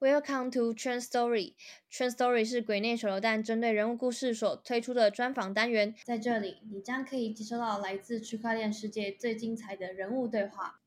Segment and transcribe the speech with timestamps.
[0.00, 1.52] Welcome to Train Story。
[1.92, 10.79] Train Story 是鬼内手榴弹针对人物故事所推出的专访单元，在这里你将可以接收到来自区块链世界最精彩的人物对话。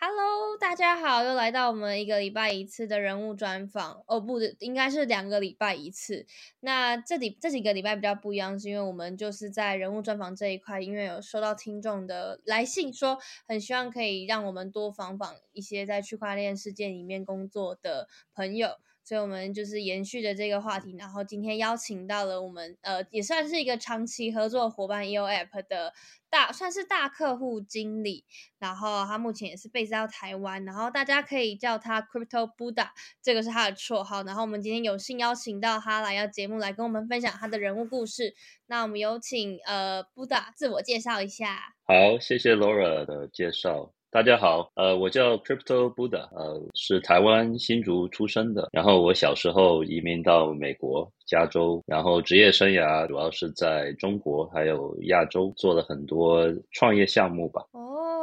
[0.00, 4.02] Hello，大家好，又来到我们一个礼拜一次的人物专访。
[4.06, 6.26] 哦，不，应该是两个礼拜一次。
[6.60, 18.70] 那这里这几个礼拜比较不一样，是因为我们就是在人物专访这一块，因为有收到听众的来信，说很希望可以让我们多访访一些在区块链世界里面工作的朋友。
[19.04, 25.92] 所以，我们就是延续着这个话题，然后今天邀请到了我们呃，也算是一个长期合作伙伴 EO App 的
[26.30, 28.24] 大，算是大客户经理。
[28.58, 32.88] 然后他目前也是 base 在台湾，然后大家可以叫他 Crypto Buddha，
[33.22, 34.22] 这个是他的绰号。
[34.22, 38.34] 然后我们今天有幸邀请到他来要节目来跟我们分享他的人物故事。
[38.66, 41.74] 那我们有请呃 Buddha 自我介绍一下。
[41.86, 43.92] 好，谢谢 Laura 的介绍。
[44.14, 48.68] 大家好，呃，我叫 Crypto Buddha，呃，是台湾新竹出生的。
[48.70, 57.60] 然后我小时候移民到美国加州，然后职业生涯主要是在中国还有亚洲做了很多创业项目吧。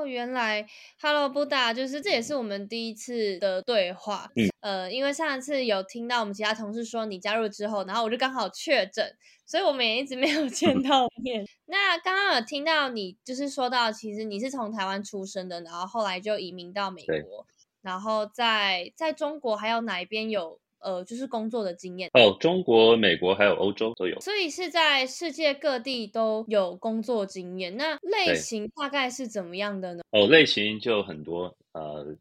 [0.02, 0.66] 哦，原来
[1.00, 4.28] ，Hello Buddha，就是这也是我们第一次的对话。
[4.36, 9.16] 嗯，呃，因为上一次有听到我们其他同事说你加入之后，然后我就刚好确诊。
[9.46, 11.46] 所以我们也一直没有 见到面。
[11.66, 17.46] 那刚刚有听到你就是说到，其实你是从台湾出生的，然后后来就移民到美国，
[17.82, 22.10] 然后在在中国还有哪一边有呃就是工作的经验？
[22.14, 24.20] 哦，中国、美国还有欧洲都有。
[24.20, 27.76] 所以是在世界各地都有工作经验。
[27.78, 30.04] 那类型大概是怎么样的呢？
[30.12, 31.56] 哦，类型就很多。
[31.74, 32.16] 呃，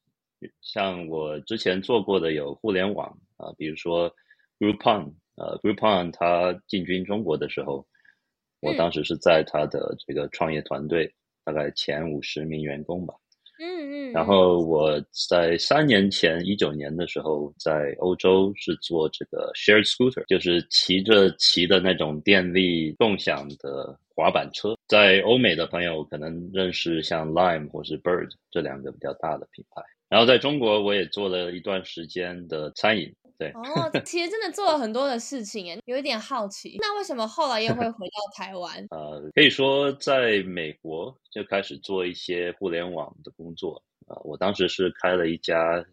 [0.60, 4.10] 像我之前做过的有互联网啊，比如说
[4.58, 5.12] Groupon。
[5.36, 7.86] 呃，Groupon 它进军中国的时候，
[8.60, 11.10] 我当时是在他的这个创业团队，
[11.44, 13.14] 大概前五十名员工吧。
[14.12, 24.76] 然后我在三年前一九年的时候，在欧洲是做这个 shared scooter，就是骑着骑的那种电力共享的滑板车。
[24.88, 29.82] 在欧美的朋友可能认识像 Lime 或是 Bird 这两个比较大的品牌。
[30.08, 33.14] 然后在中国，我也做了一段时间的餐饮。
[33.38, 38.84] 对哦， 其实真的做了很多的事情诶，有一点好奇，那为什么后来又会回到台湾？
[38.90, 44.20] 呃，可以说在美国就开始做一些互联网的工作啊。
[44.24, 45.84] 我当时是开了一家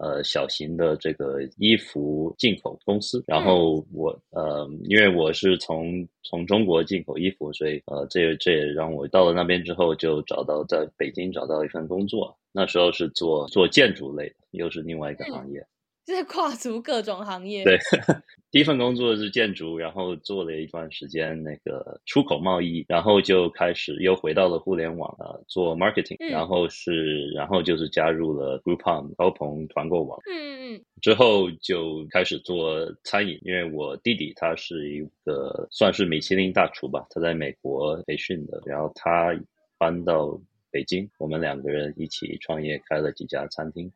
[0.00, 15.64] 呃小型的这个衣服进口公司，然后我呃，因为我是从从中国进口衣服，所以呃，这这也让我到了那边之后就找到在北京找到一份工作，那时候是做做建筑类的，又是另外一个行业。
[16.04, 17.64] 就是跨足各种行业。
[17.64, 17.78] 对，
[18.50, 30.18] 第一份工作是建筑，然后做了一段时间那个出口贸易，然后就开始又回到了互联网啊，做 marketing，然后是，然后就是加入了 Groupon 高朋团购网。
[30.30, 30.84] 嗯嗯嗯。
[31.00, 39.34] 之后就开始做餐饮，因为我弟弟他是一个算是米其林大厨吧，他在美国培训的，然后他
[39.78, 40.38] 搬到
[40.70, 43.90] 北京，我们两个人一起创业，开了几家餐厅。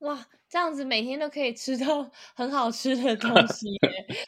[0.00, 3.68] 哇，这样子每天都可以吃到 很好吃的 东西，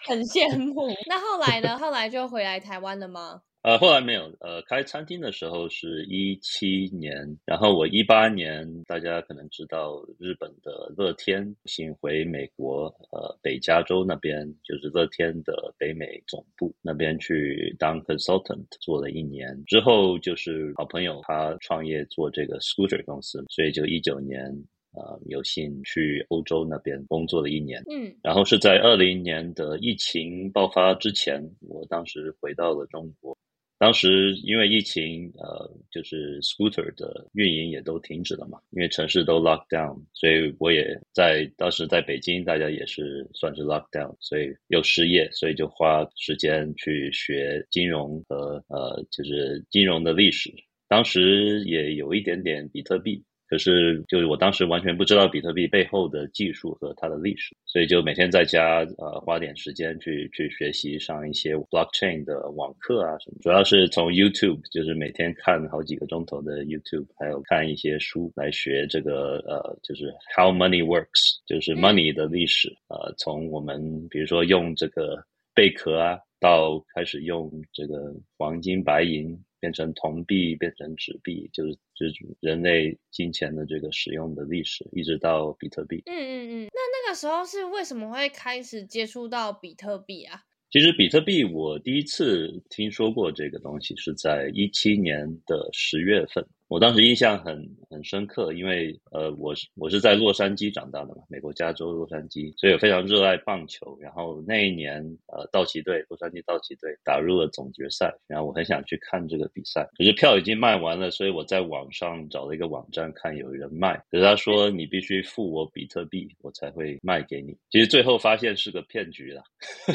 [0.07, 0.87] 很羡慕。
[1.09, 1.79] 那后来呢？
[1.79, 3.41] 后来就回来台湾了吗？
[3.63, 4.31] 呃，后来没有。
[4.41, 24.55] 呃，开餐厅的时候是一七年，然后我一八年，大家可能知道日本的乐天，请回美国，呃，北加州那边就是乐天的北美总部那边去当 consultant 做了一年，之后就是好朋友他创业做这个 scooter 公司，所以就一九年。
[24.99, 33.37] 呃，有幸去欧洲那边工作了一年，嗯，然后是在二零年的疫情爆发之前，我当时回到了中国。
[33.79, 50.53] 当时因为疫情，呃，就是 scooter 的运营也都停止了嘛，因为城市都 lock down，所以我也在当时在北京，大家也是算是 lock down，所以又失业，所以就花时间去学金融和呃，就是金融的历史。
[50.89, 53.23] 当时也有一点点比特币。
[53.49, 75.25] 可是，就是我当时完全不知道比特币背后的技术和它的历史，所以就每天在家呃花点时间去去学习上一些 blockchain 的网课啊什么，主要是从 YouTube，就是每天看好几个钟头的 YouTube，还有看一些书来学这个呃，就是 how money works，就是 money 的历史，呃，从我们比如说用这个
[75.55, 79.35] 贝壳啊，到开始用这个黄金白银。
[79.61, 86.03] 变成铜币，变成纸币，就是就是人类金钱的这个使用的历史，一直到比特币。
[86.07, 86.69] 嗯嗯嗯。
[86.73, 90.43] 那那个时候是为什么会开始接触到比特币啊？
[90.71, 103.97] 其实比特币我第一次听说过这个东西是在一七年的十月份，我当时印象很很深刻，因为呃，我是我是在洛杉矶长大的嘛，美国加州洛杉矶，所以我非常热爱棒球。
[104.01, 117.57] 然后那一年，呃，道奇队洛杉矶道奇队打入了总决赛，然后我很想去看这个比赛，可是票已经卖完了，所以我在网上找了一个网站看有人卖，可是他说你必须付我比特币，我才会卖给你。
[117.71, 119.43] 其实最后发现是个骗局了，
[119.87, 119.93] 是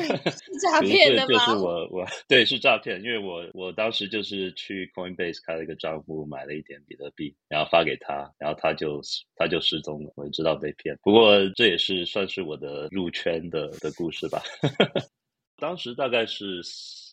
[0.62, 1.28] 诈 骗的吗？
[1.28, 9.02] 就是我我对是诈骗，因为我我当时就是去 Coinbase 开了一个账户，买了一点比特币，然后发给他，然后他就
[9.36, 10.98] 他就失踪了，我就知道被骗。
[11.02, 14.42] 不过这也是算是我的入圈的的故事吧。
[15.58, 16.62] 当时大概是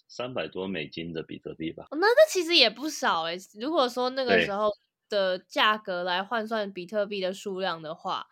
[0.08, 1.86] 三百多美金的比特币吧。
[1.90, 3.36] 那那其实也不少哎。
[3.58, 4.70] 如果说那个时候
[5.08, 8.26] 的价格来换算比特币的数量的话。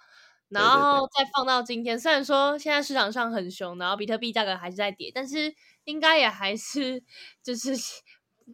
[0.51, 5.55] 然后再放到今天，虽然说现在市场上很熊，然后比特币价格还是在跌，但是
[5.85, 7.05] 应该也还是
[7.43, 7.73] 就是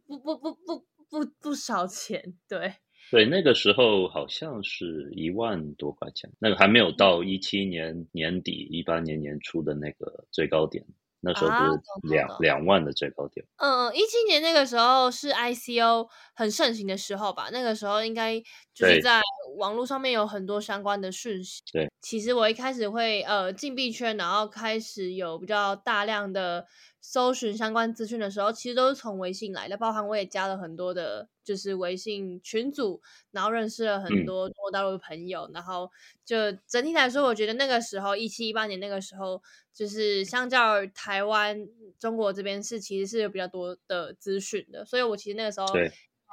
[0.04, 2.74] 不不不不不不少钱，对
[3.14, 10.84] 对，那个时候好像是一万多块钱，那个还没有到一七年年底、一八年年初的那个最高点。
[11.20, 13.46] 那时候是两两万的最高点。
[13.58, 17.50] 嗯，一七年那个时候是 ICO 很盛行的时候吧？
[17.52, 18.38] 那个时候应该
[18.74, 19.22] 就是在
[19.58, 21.62] 网络上面有很多相关的讯息。
[21.72, 26.66] 对，其实我一开始会呃进币圈，然后开始有比较大量的。
[27.06, 35.90] 搜寻相关资讯的时候，其实都是从微信来的，包含我也加了很多的，就是微信群组，然后认识了很多中国大陆的朋友，然后
[36.24, 39.42] 就整体来说，我觉得那个时候一七一八年那个时候，
[39.74, 41.68] 就是相较台湾、
[41.98, 45.66] 中国这边是其实是有比较多的资讯的，所以我其实那个时候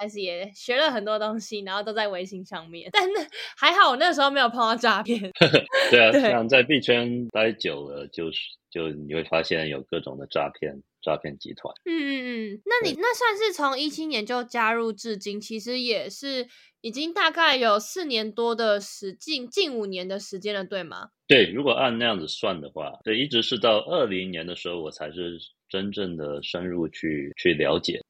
[0.01, 3.21] 开始也学了很多东西，然后都在微信上面， 但那
[3.55, 5.31] 还好，我那时候没有碰到诈骗。
[5.91, 8.39] 对啊，像在币圈待久了，就是。
[8.71, 11.75] 就你会发现有各种的诈骗诈骗集团。
[11.83, 16.47] 嗯嗯嗯，那你那算是从一七年就加入至今，其实也是
[16.79, 21.09] 已经大概有四年多的时近近五年的时间了，对吗？
[21.27, 25.37] 对，如果按那样子算的话，对，一直是到二零年的时候，我才是
[25.67, 28.00] 真正的深入去去了解。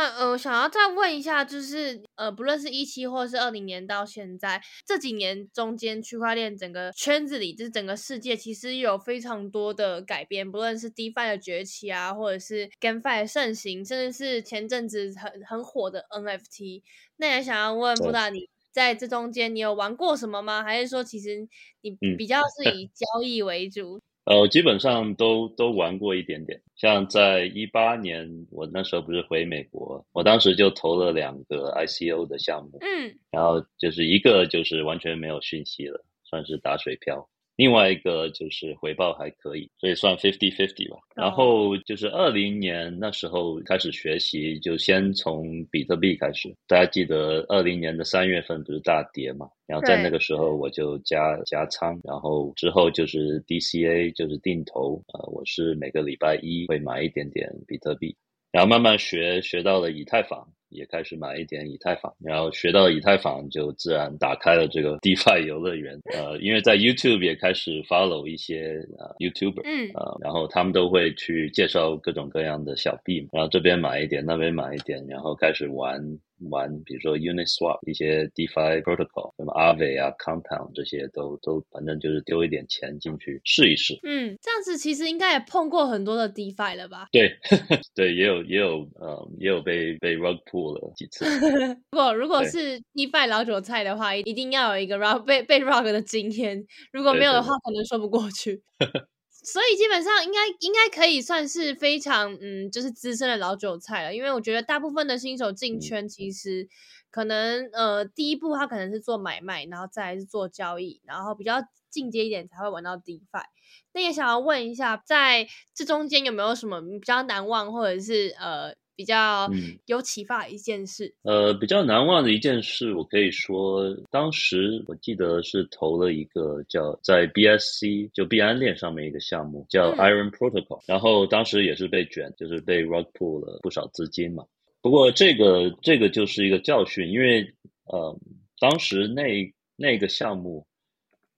[0.00, 16.82] 嗯，那呃，想要再问一下，就是呃，不论是一七或是二零年到现在这几年中间，区块链整个圈子里，就是整个世界，其实有非常多的改变，不论是 DeFi 的崛起啊，或者是 GameFi 的盛行，甚至是前阵子很很火的 NFT。
[17.16, 20.62] 那也想要问布达，你在这中间你有玩过什么吗？
[20.62, 21.46] 还是说其实
[21.82, 24.00] 你比较是以交易为主？
[24.24, 26.60] 呃，基本上都都玩过一点点。
[26.76, 37.28] 像在一八年，我那时候不是回美国，我当时就投了两个 ICO 的项目，嗯，然后就是一个就是完全没有讯息了，算是打水漂。
[37.60, 40.96] 另外一个就是回报还可以，所以算 fifty fifty 吧。
[41.14, 46.50] 然后就是二零年那时候开始学习，就先从比特币开始。
[46.66, 49.46] 大家记得二零年的三月份不是大跌嘛？
[49.66, 58.16] 然后在那个时候我就加加仓，然后之后就是 DCA 就是定投，呃，我是每个礼拜一会买一点点比特币，
[58.52, 60.46] 然后慢慢学学到了以太坊。
[60.70, 65.98] 也开始买一点以太坊，然后学到以太坊，就自然打开了这个 DeFi 游乐园。
[66.14, 76.00] 呃，因为在 YouTube 也开始 follow 一些呃 YouTuber，嗯，呃，然后他们都会去介绍各种各样的小币，然后这边买一点，那边买一点，然后开始玩。
[76.48, 83.98] 玩，比如说 Uniswap 一些 DeFi protocol，什么 Aave 啊、Compound 这些都都，反正就是丢一点钱进去试一试。
[84.02, 87.08] 嗯，这样子其实应该也碰过很多的 DeFi 了吧？
[87.12, 87.36] 对，
[87.94, 91.24] 对，也有也有，呃，也有被被 rug pull 了几次。
[91.92, 98.62] 如果如果是 DeFi 老韭菜的话，一定要有一个 rug 被被 rug 的经验，如果没有的话，可能说不过去。
[99.42, 104.14] 所以基本上应该应该可以算是非常嗯，就是资深的老韭菜了。
[104.14, 106.68] 因为我觉得大部分的新手进圈，其实
[107.10, 113.44] 可能呃第一步他可能是做买卖，然后再是做交易，然后比较进阶一点才会玩到 DeFi。
[113.92, 118.74] 那也想要问一下，在这中间有没有什么比较难忘，或者是呃？
[119.00, 119.50] 比较
[119.86, 134.44] 有启发的一件事，呃，比较难忘的一件事，我可以说，当时我记得是投了一个叫在 BSC 就币安链上面一个项目，叫 Iron Protocol，然后当时也是被卷，就是被 rug pull 了不少资金嘛。
[134.82, 137.54] 不过这个这个就是一个教训，因为
[137.86, 138.14] 呃，
[138.58, 140.66] 当时那那个项目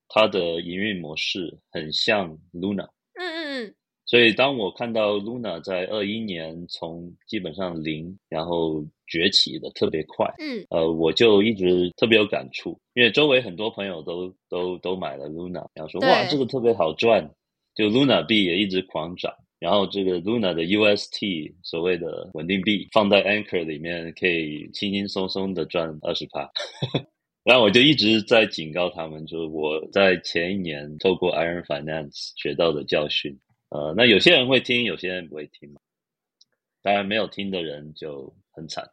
[0.09, 2.89] 它的营运模式很像 Luna。
[4.13, 17.27] 所以，当我看到 Luna 在二一年从基本上零，然后崛起的特别快，嗯，呃，我就一直特别有感触，因为周围很多朋友都都都买了 Luna，然后说哇，这个特别好赚，
[17.75, 26.47] 就 Luna 币也一直狂涨，然后这个 Luna 的 UST 所谓的稳定币放在 Anchor 里面，可以轻轻松松的赚二十趴。
[27.45, 33.35] 然后我就一直在警告他们，就是我在前一年透过 Iron Finance 学到的教训。
[33.73, 35.81] 呃，那有些人会听，有些人不会听嘛。
[36.83, 38.91] 当然，没有听的人就很惨。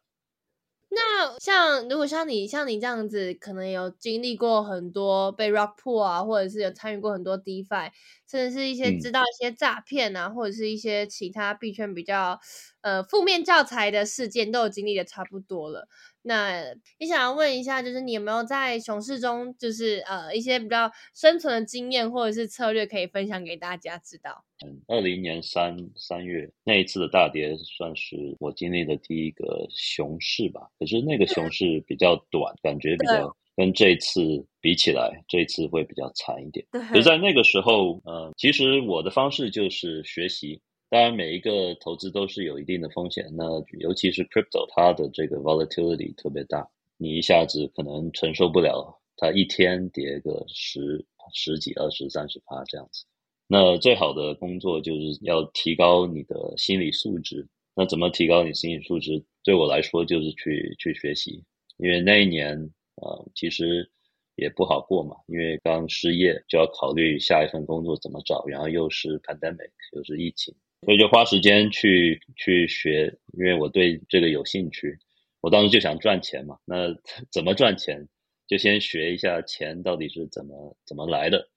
[0.88, 7.92] 那像如果像你像你这样子，可能有经历过很多被 rock 破啊，或者是有参与过很多 DeFi，
[8.30, 12.40] 甚至是一些知道一些诈骗啊，或者是一些其他币圈比较
[12.82, 15.88] 呃负面教材的事件，都有经历的差不多了。
[16.22, 24.44] 那你想要问一下，就是你有没有在熊市中，就是呃一些比较生存的经验或者是策略，可以分享给大家知道？
[24.64, 30.70] 嗯，二零年三三月那一次的大跌，算是我经历的第一个熊市吧。
[30.78, 34.22] 可是那个熊 市比较短，感觉比较跟这次
[34.62, 36.66] 比起来，这次会比较惨一点。
[36.94, 40.62] 就在那个时候，呃，其实我的方式就是学习。
[40.90, 43.26] 当然，每一个投资都是有一定的风险。
[43.36, 43.44] 那
[43.80, 46.66] 尤其是 crypto，它的这个 volatility 特别大，
[46.98, 53.04] 你一下子可能承受不了，它一天跌个十十几、二十、三十趴这样子。
[53.46, 57.46] 那最好的工作就是要提高你的心理素质。
[57.76, 59.22] 那怎么提高你心理素质？
[59.44, 61.44] 对我来说就是去去学习，
[61.78, 62.58] 因为那一年
[63.02, 63.90] 呃其实
[64.36, 70.56] 也不好过嘛，因为刚失业就要考虑下一份工作怎么找，然后又是 pandemic，又是疫情。
[70.86, 74.98] 所以就花时间去去学，因为我对这个有兴趣。
[75.42, 76.94] 我当时就想赚钱嘛，那
[77.32, 78.08] 怎么赚钱？
[78.48, 81.50] 就先学一下钱到底是怎么怎么来的，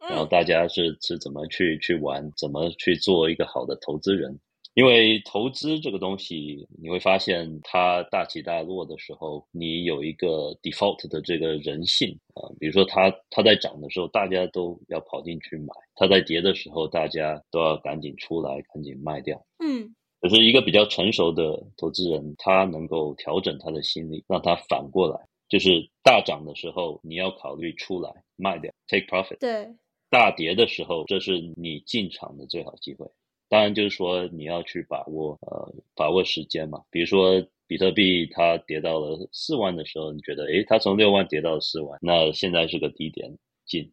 [0.00, 4.40] 然后大家是是怎么去去玩，怎么去做一个好的投资人。
[4.74, 12.46] 因为投资这个东西，你会发现它大起大落的时候，你有一个 default 的这个人性啊。
[12.58, 19.44] 比如说，它它在涨的时候，大家都要跑进去买；它在跌的时候，大家都要赶紧出来，赶紧卖掉。
[19.58, 29.38] 嗯，可是一个比较成熟的投资人，他能够调整他的心理，让他反过来，就是大涨的时候，你要考虑出来卖掉，take profit。
[29.40, 29.68] 对，
[30.08, 33.04] 大跌的时候，这是你进场的最好机会。
[33.50, 36.80] 当然，就是说你要去把握，呃，把握时间嘛。
[36.88, 43.90] 比如说，比特币它跌到了四万的时候，你觉得，诶，它从六万跌到四万，那现在是个低点进。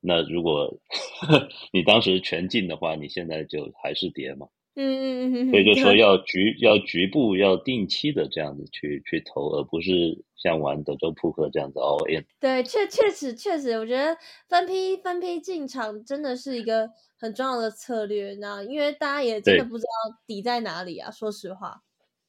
[0.00, 0.72] 那如果
[1.74, 4.46] 你当时全进的话，你现在就还是跌嘛。
[4.76, 5.50] 嗯嗯嗯。
[5.50, 12.24] 所以就说要局要局部要定期的这样子去去投，而不是像玩德州扑克这样子 all in。
[12.40, 14.16] 对，确确实确实，我觉得
[14.48, 16.90] 分批分批进场真的是一个。
[17.22, 21.10] 很重要的策略，那因为大家也真的不知道底在哪里啊。
[21.10, 21.82] 说实话，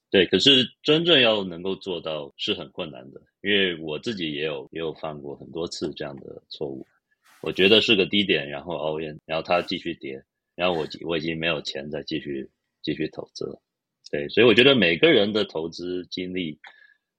[0.09, 6.85] 对，可是真正要能够做到是很困难的，因为我自己也有也有犯过很多次这样的错误。
[7.39, 10.21] 我觉得是个低点，然后熬夜，然后它继续跌，
[10.55, 12.49] 然后我我已经没有钱再继续
[12.81, 13.61] 继续投资了。
[14.11, 16.59] 对，所以我觉得每个人的投资经历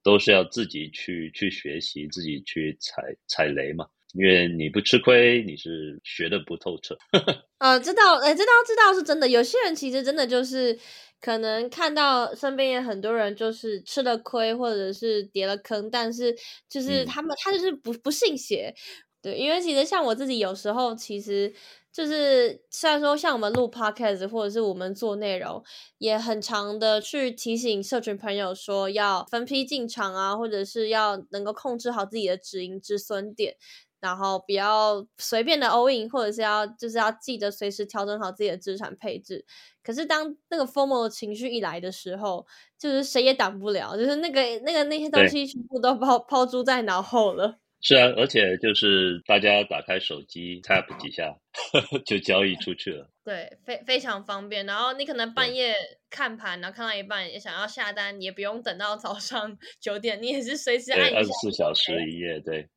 [0.02, 3.86] 都是要自己去去学习，自己去踩踩雷嘛。
[4.14, 6.94] 因为你不吃亏，你是学的不透彻。
[7.58, 9.26] 呃，知道，哎，知道，知道是真的。
[9.26, 10.78] 有些人其实真的就是
[11.18, 16.36] 可能看到身边也很多人就是吃了亏，或者是跌了坑，但是
[16.68, 18.74] 就是他们他就是不不信邪。
[19.22, 21.50] 对，因为其实像我自己有时候其实
[21.92, 25.62] 就是虽然说像我们录 podcast 或者是我们做内容，
[25.98, 33.56] 也很常的去提醒社群朋友说要分批进场啊，或者是要能够控制好自己的止盈止损点。
[34.00, 39.46] 然后不要随便的 all in，或者是要就是要记得随时调整好自己的资产配置。
[39.80, 42.44] 可是当那个 formal 的情绪一来的时候，
[42.76, 47.61] 就是谁也挡不了，就是那个那个那些东西全部都抛抛诸在脑后了。
[47.82, 51.36] 是啊，而且就是大家打开手机 tap 几下
[52.06, 53.10] 就交易出去了。
[53.24, 54.64] 对，非非常方便。
[54.64, 55.74] 然后你可能半夜
[56.08, 61.16] 看盘，然后看到一半也想要下单，也不用等到早上 九点，你也是随时按一下。
[61.18, 62.68] 二十四小时一夜，对。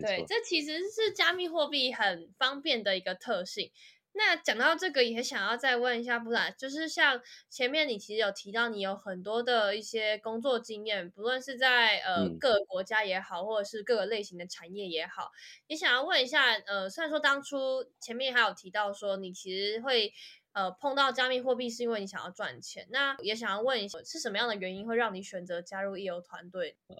[0.00, 3.68] 对，这其实是加密货币很方便的一个特性。
[4.18, 15.30] 那讲到这个，也想要再问一下布兰，就是像前面你其实有提到，你有很多的一些工作经验，不论是在呃各个国家也好，或者是各个类型的产业也好，
[15.68, 20.12] 也想要问一下，呃，虽然说当初前面还有提到说你其实会
[20.52, 26.76] 呃碰到加密货币是因为你想要赚钱，那也想要问一下，是什么样的原因会让你选择加入 EO 团队？
[26.88, 26.96] 呃，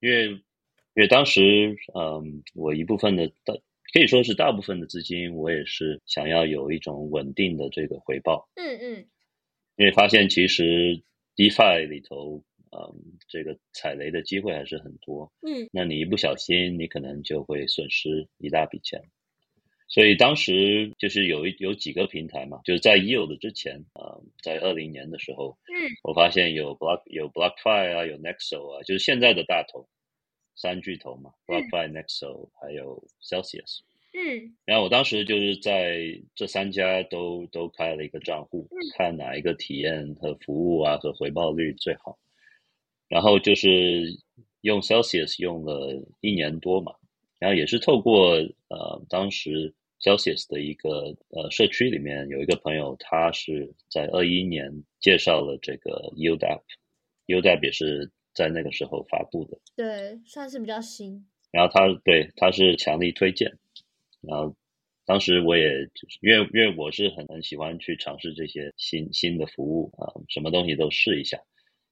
[0.00, 0.44] 因为。
[0.96, 3.52] 因为当时，嗯，我一部分的大
[3.94, 8.48] 可以说是大部分的资金，我也是想要有一种稳定的这个回报。
[8.56, 9.06] 嗯嗯。
[9.76, 11.00] 因为发现其实
[11.36, 12.92] DeFi 里头，嗯，
[13.28, 15.32] 这个踩雷的机会还是很多。
[15.42, 15.68] 嗯。
[15.72, 19.00] 那你一不小心，你可能就会损失一大笔钱。
[19.86, 29.86] 所以当时就是有一有几个平台嘛，就是在的之前啊、在二零年的时候，嗯，我发现有 Block 有 BlockFi 啊，有 Nexo 啊，就是现在的大头
[30.56, 33.80] 三巨头嘛，BlockFi、Nexo 还有 Celsius。
[34.16, 35.98] 嗯然后我当时就是在
[36.36, 42.16] 这三家都都开了一个账户，看哪一个体验和服务啊和回报率最好。
[43.08, 44.04] 然后就是
[44.60, 46.94] 用 Celsius 用了一年多嘛，
[47.40, 48.36] 然后也是透过
[48.68, 54.70] 呃当时 Celsius 的一个呃社区里面有一个朋友，他是在二一年
[55.00, 59.58] 介绍了这个 Yield App，Yield App 也是在那个时候发布的。
[59.76, 61.26] 对，算是比较新。
[61.50, 63.56] 然后他对他是强力推荐，
[64.20, 64.54] 然后
[65.06, 71.38] 当时我也就是因为因为我是很很喜欢去尝试这些新新的服务啊、什么东西都试一下，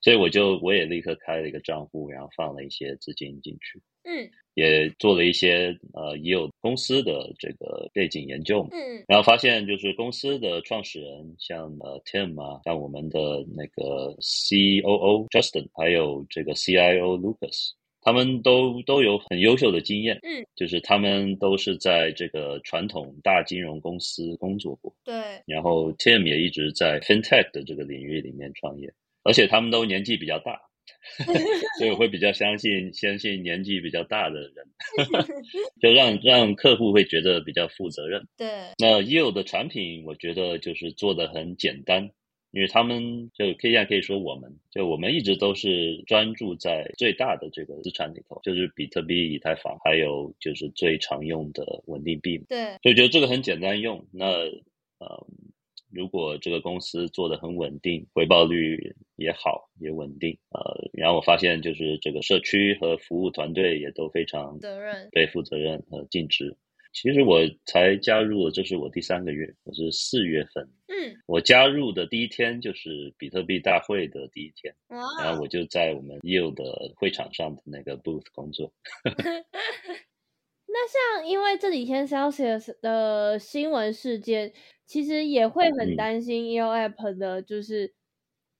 [0.03, 4.31] 所以我就我也立刻开了一个账户，然后放了一些资金进去，嗯。
[4.55, 8.69] 也做了一些呃已有公司的这个背景研究。
[8.71, 13.19] 嗯然后发现就是公司的创始人，像呃 Tim 啊，像我们的
[13.57, 17.71] 那个 COO Justin，还有这个 CIO Lucas，
[18.03, 25.15] 他们都都有很优秀的经验，嗯，就是他们都是在这个传统大金融公司工作过，对，
[25.47, 28.93] 然后 Tim 也一直在 FinTech 的这个领域里面创业，
[29.25, 30.61] 而且他们都年纪比较大
[31.79, 34.55] 所以我会比较相信相信年纪比较大的人，
[35.81, 38.27] 就让让客户会觉得比较负责任。
[38.37, 38.49] 对，
[38.79, 42.11] 那 Yield 的产品，我觉得就是做的很简单，
[42.53, 52.39] 因为他们就可以现在可以说我们就我们一直都是专注在最大的这个资产里头，就是比特币、以太坊，还有就是最常用的稳定币。
[52.49, 54.07] 对，所以我觉得这个很简单用。
[54.13, 54.27] 那
[54.99, 55.27] 呃，
[55.93, 65.09] 如果这个公司做的很稳定，回报率也好，也稳定，呃，然后我发现就是这个社区和服务团队也都非常责任。
[65.13, 66.57] 对负责任和尽职。
[66.95, 70.63] 其实我才加入，这是我第三个月，我是四月份。
[70.89, 78.71] 嗯，我加入的第一天就是比特币大会的第一天，然后，我就在我们 Yield 的会场上的那个 booth 工作。
[80.73, 84.53] 那像因为这几天 Celsius 的新闻事件，
[84.87, 85.95] 其实也会很嗯。
[85.95, 87.95] 担心 EO App 的，就是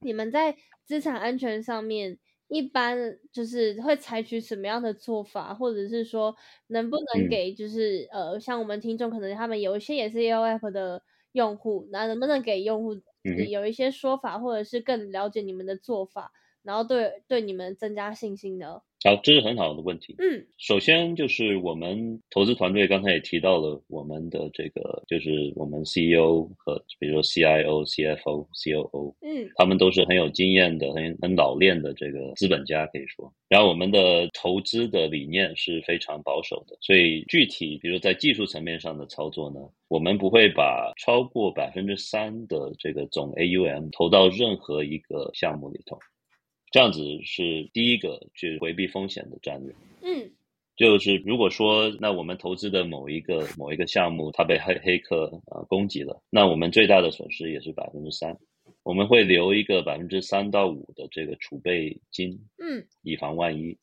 [0.01, 6.37] 你们在资产安全上面，一般就是会采取什么样的做法，或者是说
[6.67, 7.29] 能不能嗯。
[7.29, 13.01] 给就是、呃，像我们听众可能他们有一些也是 EO App 的用户，那能不能给用户
[13.51, 16.31] 有一些说法，或者是更了解你们的做法，
[16.63, 18.83] 然后对对你们增加信心呢？
[19.05, 20.15] 好，这是很好的问题。
[20.19, 33.33] 嗯首先就是我们投资团队刚才也提到了，我们的这个就是我们 CEO 和比如说 CIO、CFO、COO，嗯他们都是很有经验的、很很老练的这个资本家，可以说。
[33.49, 45.99] 然后我们的投资的理念是非常保守的，所以具体比如在技术层面上的操作呢，我们不会把超过百分之三的这个总 AUM 投到任何一个项目里头。
[46.73, 49.73] 这样子是第一个去回避风险的战略。
[50.03, 50.29] 嗯
[50.75, 58.37] 就是如果说那我们投资的某一个某一个项目它被黑黑客呃攻击了，那我们最大的损失也是百分之三，
[58.83, 63.77] 我们会留一个百分之三到五的这个储备金，嗯以防万一。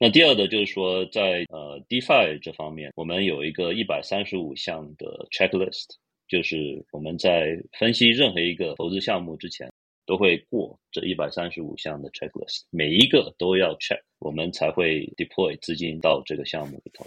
[0.00, 5.86] 那第二的就是说在，呃 DeFi 这方面，我们有一个一百三十五项的 checklist，
[6.28, 9.68] 就是我们在分析任何一个投资项目之前，
[10.08, 17.06] 都会过这一百三十五项的 checklist，每一个都要 check，我们才会 deploy 资金到这个项目里头。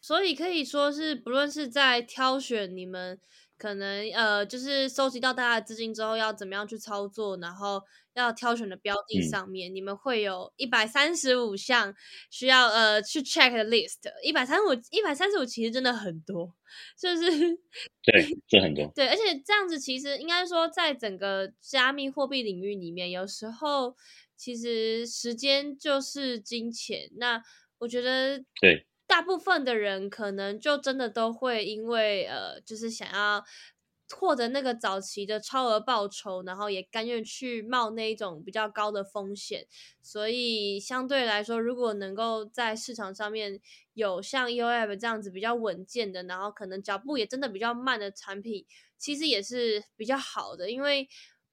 [0.00, 3.20] 所以可以说是，不论是在挑选你们
[3.58, 7.82] 可能呃，就是收集到大家的资金之后，要怎么样去操作，然后
[8.14, 11.94] 要挑选的标的嗯上面，你们会有一百三十五项
[12.30, 13.98] 需要呃去 check 的 list。
[14.22, 16.54] 一百三十五，一百三十五其实真的很多，
[16.98, 17.28] 就是
[18.02, 18.90] 对，是很多。
[18.94, 23.96] 对，而且这样子其实应该说，在整个加密货币领域里面，有时候
[24.36, 27.10] 其实时间就是金钱。
[27.16, 27.42] 那
[27.78, 33.42] 我觉得，对，大部分的人可能就真的都会因为呃，就是想要
[34.14, 39.66] 获得那个早期的超额报酬，然后也甘愿去冒那一种比较高的风险。
[40.02, 43.60] 所以相对来说，如果能够在市场上面
[43.94, 48.66] 有像 EOF 这样子比较稳健的，然后可能脚步也真的比较慢的产品，
[48.98, 51.08] 其实也是比较好的，因为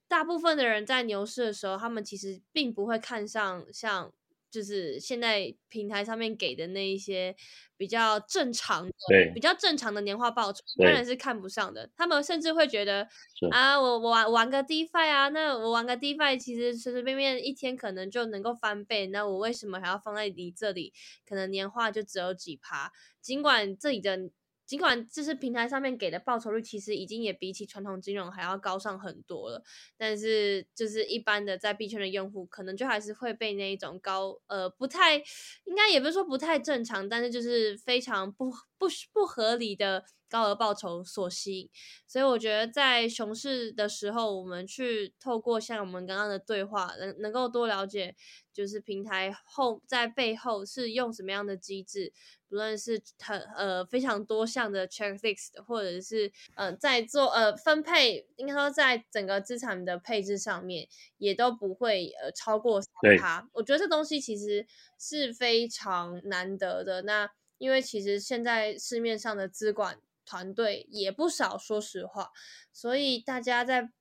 [0.09, 4.11] 大部分的人在牛市的时候，他们其实并不会看上像。
[4.55, 7.35] 就是现在平台上面给的那一些
[7.75, 11.89] 比较正常的、对比较正常的年化报酬，对当然是看不上的。
[11.97, 13.05] 他们甚至会觉得
[13.51, 20.93] 啊，我我玩玩个 DeFi 啊，那我玩个 DeFi 其实随随便便一天可能就能够翻倍，那我为什么还要放在你这里？
[21.27, 24.17] 可能年化就只有几趴，尽管这里的
[24.65, 29.63] 尽管就是平台上面给的报酬率其实已经也比起传统金融还要高上很多了，
[29.97, 35.17] 但是就是一般的在币圈的用户，可能就还是会被那一种高呃不太
[35.63, 40.03] 应该也不是说不太正常，但是就是非常不不不合理的
[40.35, 41.69] 高额报酬所吸引。
[42.05, 48.13] 所以我觉得在熊市的时候，我们去透过像我们刚刚的对话，能能够多了解，
[48.51, 52.11] 就是平台后在背后是用什么样的机制。
[52.47, 63.49] 不论是很呃非常多项的 checklist，或者是呃在做呃分配，应该说在整个资产的配置上面，也都不会呃超过三趴。
[63.53, 64.65] 我觉得这东西其实
[64.99, 67.01] 是非常难得的。
[67.01, 72.31] 那因为其实现在市面上的资管团队也不少，说实话，
[72.73, 73.91] 所以大家在。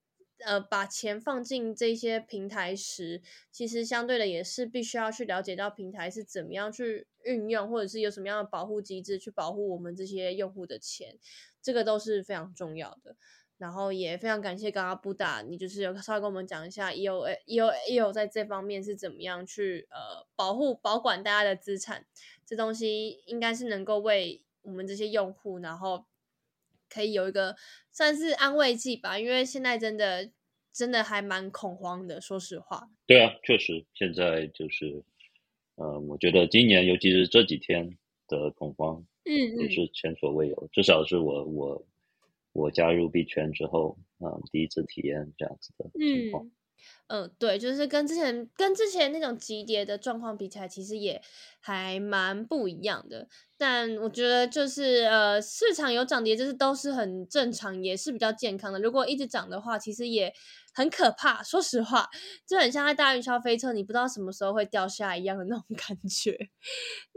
[0.45, 11.17] 呃，把钱放进这些平台时，其实相对的也是必须要去了解到平台是怎么样去运用，或者是有什么样的保护机制去保护我们这些用户的钱，
[11.63, 13.17] 这个都是非常重要的。
[13.57, 22.05] 然后也非常感谢刚刚布达，你就是有稍微跟我们讲一下 E O A E O E O 在这方面是怎么样去呃保护保管大家的资产，
[22.45, 26.05] 这东西应该是能够为我们这些用户，然后。
[26.95, 27.57] 可以有一个
[27.91, 30.31] 算是安慰剂吧，因为现在真的
[30.73, 32.89] 真的还蛮恐慌的，说实话。
[33.07, 35.03] 对啊，确实，现在就是，
[35.77, 41.87] 嗯，我觉得今年尤其是这几天的恐慌，嗯，也是前所未有，至少是我我
[42.53, 46.51] 我加入币圈之后，嗯，第一次体验这样子的情况。
[47.07, 51.23] 嗯，对，就是跟之前跟之前那种急跌的状况比起来，其实也
[51.61, 53.29] 还蛮不一样的。
[53.67, 58.79] 但我觉得就是呃，市场有涨跌，就是都是很正常，也是比较健康的。
[58.79, 60.35] 如果一直涨的话，其实也
[60.75, 61.43] 很可怕。
[61.43, 62.07] 说实话，
[62.47, 66.37] 就很像在大云霄飞车，你不知道什么时候会掉下一样的那种 感觉。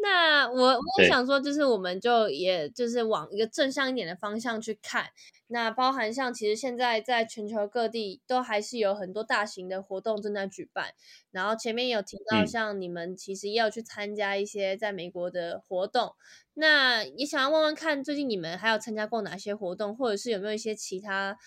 [0.01, 5.07] 那我我也想说，就是我们就也就是往一个正向一点的方向去看。
[5.49, 10.93] 那包含像其实现在在全球各地都还是有很多大型的活动正在举办，
[11.31, 16.15] 然后前面有提到像你们其实也有去参加一些在美国的活动，
[16.53, 21.37] 那也想要问问看最近你们还有参加过哪些活动，或者是有没有一些其他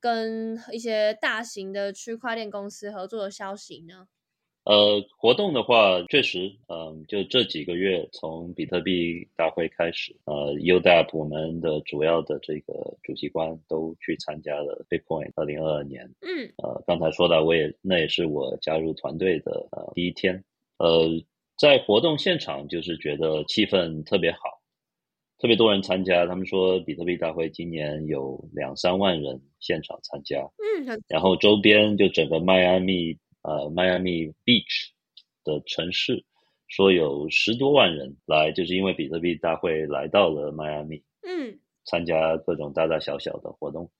[0.00, 4.06] 跟一些大型的区块链公司合作的消息呢？
[4.64, 16.04] 呃，活动的话，确实，嗯，就这几个月，从比特币大会开始，呃，UDAP 我们的主要的这个主席官都去参加了 Bitcoin 二零二二年。
[16.20, 20.44] 嗯，呃，刚才说到，我也那也是我加入团队的呃第一天。
[20.76, 21.08] 呃，
[21.58, 24.38] 在活动现场，就是觉得气氛特别好，
[25.38, 26.24] 特别多人参加。
[26.24, 30.40] 他们说比特币大会今年有两三万人现场参加。
[30.86, 33.18] 嗯，然后周边就整个迈阿密。
[33.42, 34.88] 呃，迈阿密 Beach
[35.44, 36.22] 的城市
[36.66, 43.90] 说有十多万人来，就是因为比特币大会来到了迈阿密，嗯，参加各种大大小小的活动。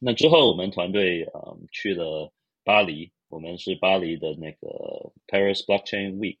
[0.00, 2.32] 那之后，我们团队呃去了
[2.64, 6.36] 巴黎，我们是巴黎的那个 Paris Blockchain Week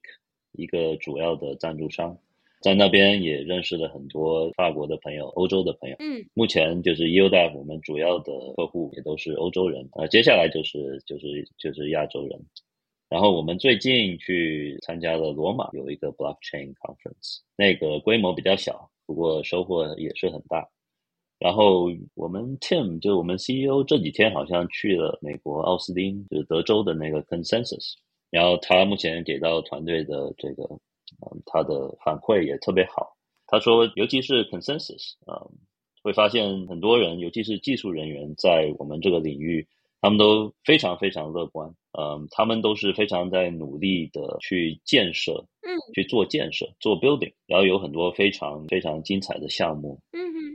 [0.52, 2.18] 一个主要的赞助商。
[2.60, 5.96] 在那边也认识了很多法国的朋友、欧洲的朋友。
[5.98, 9.88] 嗯，目前就是 UDAP 我们主要的客户也都是欧洲人。
[9.92, 12.38] 呃，接下来就是就是就是亚洲人。
[13.08, 20.68] 然后我们最近去参加了罗马有一个 Blockchain Conference，那个规模比较小，不过收获也是很大。
[21.40, 27.94] 然后我们 Tim 就我们 CEO 这几天好像去了美国奥斯汀，就是德州的那个 Consensus。
[28.30, 30.62] 然后他目前给到团队的这个。
[31.22, 33.16] 嗯，他的反馈也特别好。
[33.48, 35.42] 他说，尤其是 consensus 啊，
[36.04, 39.66] 会发现很多人，尤其是技术人员，在我们这个领域，
[40.00, 41.68] 他们都非常非常乐观。
[41.98, 50.00] 嗯，他们都是非常在努力的去建设，嗯，去做建设，做 building，然后有很多非常非常精彩的项目。
[50.12, 50.54] 嗯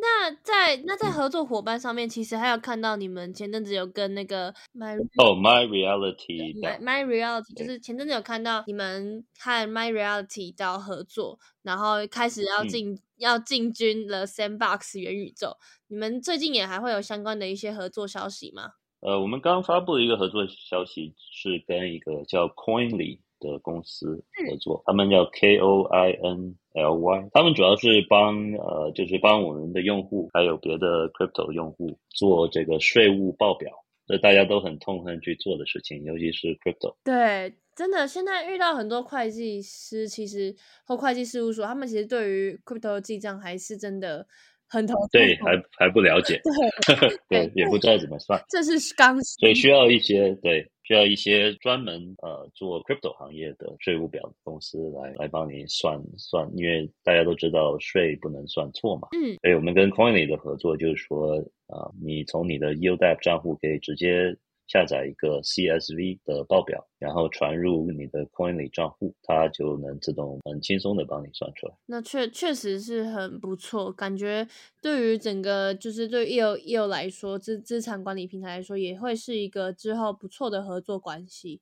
[0.00, 15.56] 那在那在合作伙伴上面，其实还有看到你们前阵子有跟那个 My 哦 My Reality，My My Reality，就是前阵子有看到你们和 My Reality 到合作，然后开始要进要进军了 Sandbox 元宇宙。
[15.88, 18.72] 你们最近也还会有相关的一些合作消息吗？
[19.00, 33.70] 呃，我们刚发布的一个合作消息是跟一个叫 Coinly 的公司合作，他们叫 K O I N L Y，他们主要是帮呃，就是帮我们的用户还有别的 crypto 用户做这个税务报表，
[34.06, 36.94] 这大家都很痛恨去做的事情，尤其是 crypto。
[37.04, 40.54] 对，真的，现在遇到很多会计师，其实
[40.86, 44.26] 或会计事务所，他们其实对于 crypto 记账还是真的。
[44.70, 47.08] 很头对，还还不了解，对
[47.48, 59.08] 对，也不知道怎么算，这是刚需，所以需要一些对，需要一些专门呃做 crypto 行业的税务表的公司来来帮你算算，因为大家都知道税不能算错嘛。
[59.12, 64.34] 嗯，所以我们跟 Coinly 的合作就是说，啊，你从你的 UDAP 账户可以直接。
[64.68, 71.74] 下载一个 CSV 的报表，然后传入你的 Coinly 账户，它就能自动很轻松的帮你算出来。
[71.86, 74.46] 那确确实是很不错，感觉
[74.82, 81.60] 对于整个就是对 EO EO 来说，资资产管理平台来说，也会是一个之后不错的合作关系。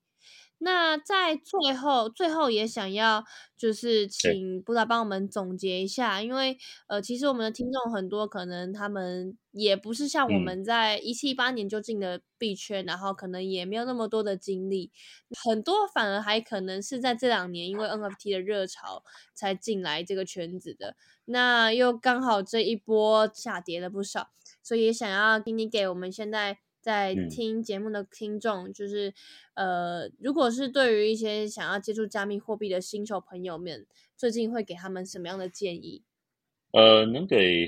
[0.59, 3.23] 那在最后，最后也想要
[3.55, 14.91] 就是请布达帮我们总结一下，因为呃，其实我们的听众很多，可能他们也不是像我们在一七一八年就进的币圈，然后可能也没有那么多的经历，
[15.45, 19.03] 很多反而还可能是在这两年因为 NFT 的热潮
[19.35, 24.31] 才进来这个圈子的，那又刚好这一波下跌了不少，
[24.63, 26.57] 所以也想要给你给我们现在。
[26.87, 29.13] 在听节目的听众，就是
[29.55, 36.01] 呃，如果是对于一些想要接触加密货币的新手朋友们，最近会给他们什么样的建议？
[36.71, 37.67] 呃，能给，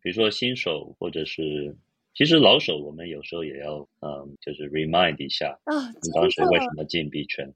[0.00, 1.76] 比如说新手或者是
[2.16, 7.54] 其实老手，我们有时候也要嗯，就是 remind 一下啊，你当时为什么进币圈？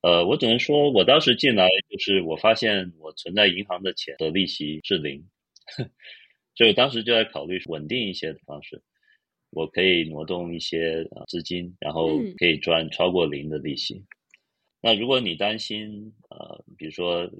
[0.00, 5.28] 呃，我只能说我当时进来就是我发现我存在银行的钱的利息是零，
[6.54, 8.80] 所以我当时就在考虑稳定一些的方式。
[9.50, 14.04] 我可以挪动一些资金，然后可以赚超过零的利息。
[14.80, 17.30] 那如果你担心呃，比如说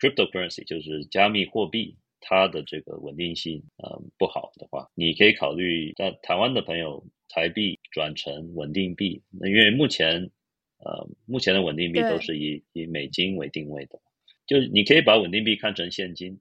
[0.00, 9.22] cryptocurrency 就是加密货币，它的这个稳定性呃不好的话，你可以考虑在台湾的朋友台币转成稳定币。
[9.30, 10.30] 那因为目前
[10.78, 14.00] 呃目前的稳定币都是以以美金为定位的，
[14.46, 16.40] 就你可以把稳定币看成现金，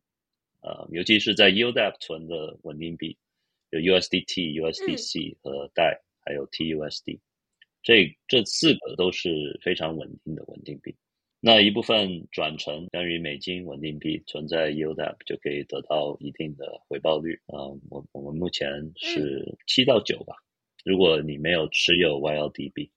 [0.61, 3.17] 呃，尤其是在 UDAP 存的稳定币。
[3.71, 7.19] 有 USDT、USDC 和代，还有 TUSD，
[7.83, 10.95] 这这四个都是非常稳定的稳定币。
[11.41, 17.33] 那一部分转成关于美金稳定币，存在 UDAP 就可以得到一定的回报率。
[17.45, 20.35] 啊，我我们目前是七到九吧。
[20.83, 22.89] 如果你没有持有 YLDB，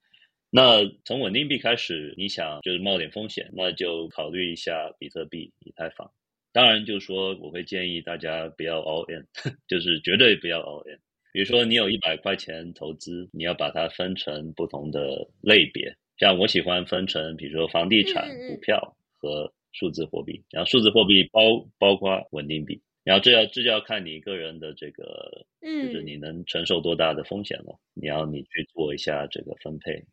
[0.51, 6.11] 那从稳定币开始，你想就是冒点风险，那就考虑一下比特币、以太坊。
[6.53, 9.27] 当然，就是说，我会建议大家不要 all in，
[9.67, 10.99] 就是绝对不要 all in。
[11.33, 15.97] 比如说，你有一百块钱投资，你要把它分成不同的类别。
[16.19, 20.45] 像我喜欢分成，比如说房地产、股票和数字货币。
[20.51, 22.81] 然后数字货币包包括稳定币。
[23.03, 27.81] 然后这要这就要看你个人的这个，就是你能承受多大的风险了。
[27.95, 30.05] 你要你去做一下这个分配。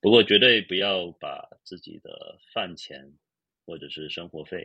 [0.00, 3.02] 不过绝对不要把自己的饭钱
[3.64, 4.64] 或者是生活费。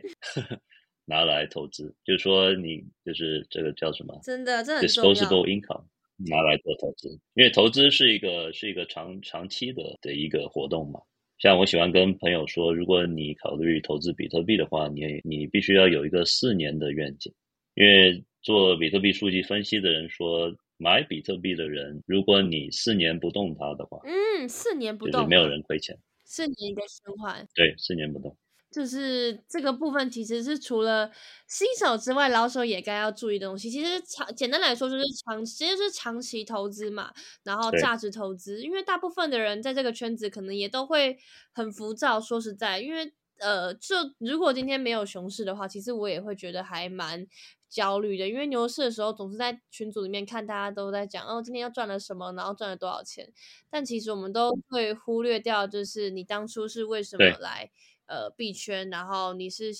[1.04, 4.20] 拿来投资，就是说你就是这个叫什么？
[4.22, 5.12] 真的，这很重要。
[5.12, 5.84] Disposable income
[6.16, 11.00] 拿来做投资，因为投资是一个是一个长长期的的一个活动嘛。
[11.38, 17.32] 像我喜欢跟朋友说，如果你考虑投资比特币的话，你你必须要有一个四年的愿景，
[17.74, 25.98] 因为做比特币数据分析的人说，买比特币的人，如果你四年不动它的话，嗯，四年不动，没有人亏钱。
[26.24, 28.36] 四年一个循环，对，四年不动。
[28.72, 31.10] 就是这个部分，其实是除了
[31.46, 33.70] 新手之外，老手也该要注意的东西。
[33.70, 38.62] 其实长简单来说，就是长，其实是长期投资嘛，然后价值投资。
[38.62, 41.18] 因为大部分的人在这个圈子，可能也都会
[41.52, 42.18] 很浮躁。
[42.18, 47.26] 说实在，因为呃，就如果今天没有熊市的话，其实我也会觉得还蛮
[47.68, 48.28] 焦虑的。
[48.28, 53.28] 因为牛市的时候，总是在群组里面看大家都在讲哦，今天又赚了什么，然后赚了多少钱。
[53.68, 57.70] 但其实我们都会忽略掉，就是你当初是为什么来。
[58.06, 59.72] 呃，币圈，然后你是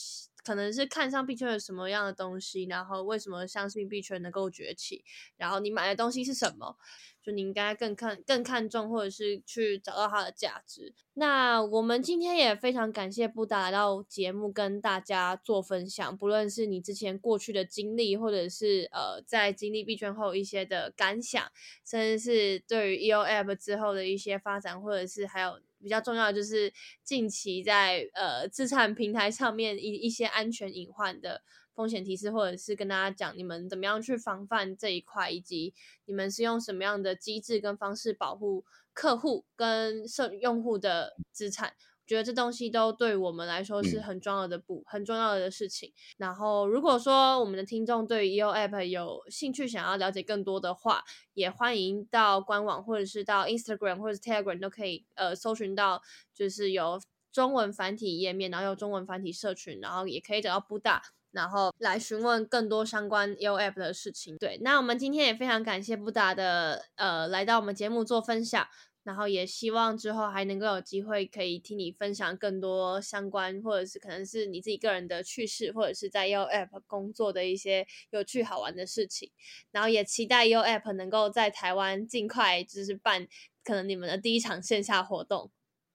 [0.44, 5.04] 可能是看上币圈有什么样的东西，然后为什么相信币圈能够崛起，
[5.36, 6.76] 然后你买的东西是什么？
[7.22, 10.92] 就你应该更看更看重，或者是去找到它的价值。
[11.14, 21.40] 那我们今天也非常感谢布达来到节目跟大家做分享，不论是你之前过去的经历，或者是呃在经历币圈后一些的感想，
[21.86, 26.72] 甚至是对于 EO App 之后的一些发展，或者是还有比较重要的就是
[27.04, 31.42] 近期在呃资产平台上面一一些安全隐患的。
[31.74, 35.72] 风险提示，或者是跟大家讲你们怎么样去防范这一块，以及
[36.04, 45.90] 你们是用什么样的机制跟方式保护客户跟设用户的资产，我觉得这东西都对我们来说是很重要的不很重要的事情。
[46.18, 56.02] 然后，如果说我们的听众对 EO App 有兴趣，想要了解更多的话，也欢迎到官网或者是到 Instagram 或者 Telegram 都可以呃搜寻到，
[56.34, 57.00] 就是有
[57.32, 61.02] 中文繁体页面，然后有中文繁体社群，然后也可以找到布大。
[61.32, 64.36] 然后来询问更多相关 EO App 的事情。
[64.36, 68.68] 对，那我们今天也非常感谢布达的呃来到我们节目做分享。
[69.04, 79.32] 然后也希望之后还能够有机会可以听你分享更多相关，或者是可能是你自己个人的趣事，或者是在 U App 工作的一些有趣好玩的事情。
[79.72, 83.26] 然后也期待 U App 能够在台湾尽快就是办
[83.64, 85.50] 可能你们的第一场线下活动。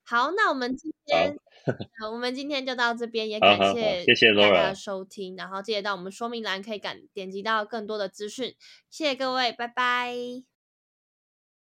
[0.10, 1.36] 好，那我们今天，
[2.10, 8.56] 我们今天就到这边，也感谢谢谢大家收听，然后记得到我们说明栏可以感点击到更多的资讯，
[8.90, 10.57] 谢谢各位，拜拜。